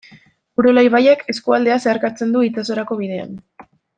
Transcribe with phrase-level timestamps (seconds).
[0.61, 3.39] Urola ibaiak eskualdea zeharkatzen du itsasorako bidean.